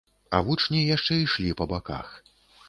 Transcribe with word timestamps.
А 0.37 0.39
вучні 0.47 0.79
яшчэ 0.95 1.19
ішлі 1.25 1.53
па 1.61 1.69
баках. 1.75 2.17